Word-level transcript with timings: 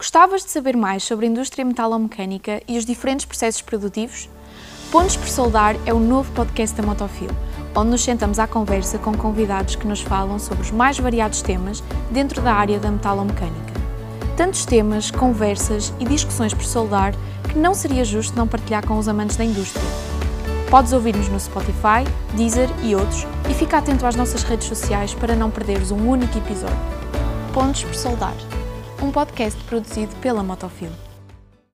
Gostavas 0.00 0.42
de 0.42 0.50
saber 0.50 0.78
mais 0.78 1.04
sobre 1.04 1.26
a 1.26 1.28
indústria 1.28 1.62
metalomecânica 1.62 2.62
e 2.66 2.78
os 2.78 2.86
diferentes 2.86 3.26
processos 3.26 3.60
produtivos? 3.60 4.30
Pontos 4.90 5.14
por 5.14 5.28
Soldar 5.28 5.76
é 5.84 5.92
o 5.92 5.98
novo 5.98 6.32
podcast 6.32 6.74
da 6.74 6.82
Motofil, 6.82 7.28
onde 7.76 7.90
nos 7.90 8.02
sentamos 8.02 8.38
à 8.38 8.46
conversa 8.46 8.96
com 8.96 9.12
convidados 9.14 9.76
que 9.76 9.86
nos 9.86 10.00
falam 10.00 10.38
sobre 10.38 10.62
os 10.62 10.70
mais 10.70 10.98
variados 10.98 11.42
temas 11.42 11.84
dentro 12.10 12.40
da 12.40 12.54
área 12.54 12.78
da 12.78 12.90
metalomecânica. 12.90 13.74
Tantos 14.38 14.64
temas, 14.64 15.10
conversas 15.10 15.92
e 16.00 16.06
discussões 16.06 16.54
por 16.54 16.64
soldar 16.64 17.12
que 17.52 17.58
não 17.58 17.74
seria 17.74 18.02
justo 18.02 18.34
não 18.34 18.48
partilhar 18.48 18.86
com 18.86 18.96
os 18.96 19.06
amantes 19.06 19.36
da 19.36 19.44
indústria. 19.44 19.84
Podes 20.70 20.94
ouvir-nos 20.94 21.28
no 21.28 21.38
Spotify, 21.38 22.08
Deezer 22.34 22.70
e 22.82 22.94
outros 22.94 23.26
e 23.50 23.52
fica 23.52 23.76
atento 23.76 24.06
às 24.06 24.16
nossas 24.16 24.44
redes 24.44 24.66
sociais 24.66 25.12
para 25.12 25.36
não 25.36 25.50
perderes 25.50 25.90
um 25.90 26.08
único 26.08 26.38
episódio. 26.38 26.78
Pontos 27.52 27.84
por 27.84 27.94
Soldar 27.94 28.59
um 29.02 29.10
podcast 29.10 29.62
produzido 29.64 30.14
pela 30.16 30.42
Motofilm. 30.42 31.09